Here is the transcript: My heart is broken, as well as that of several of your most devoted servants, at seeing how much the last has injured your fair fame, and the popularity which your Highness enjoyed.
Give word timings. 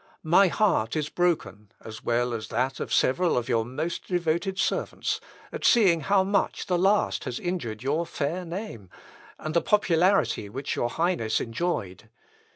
My 0.23 0.47
heart 0.47 0.95
is 0.95 1.09
broken, 1.09 1.71
as 1.85 2.03
well 2.03 2.33
as 2.33 2.47
that 2.47 2.79
of 2.79 2.91
several 2.91 3.37
of 3.37 3.47
your 3.47 3.63
most 3.63 4.07
devoted 4.07 4.57
servants, 4.57 5.21
at 5.51 5.63
seeing 5.63 6.01
how 6.01 6.23
much 6.23 6.65
the 6.65 6.75
last 6.79 7.25
has 7.25 7.39
injured 7.39 7.83
your 7.83 8.07
fair 8.07 8.43
fame, 8.43 8.89
and 9.37 9.53
the 9.53 9.61
popularity 9.61 10.49
which 10.49 10.75
your 10.75 10.89
Highness 10.89 11.39
enjoyed. 11.39 12.09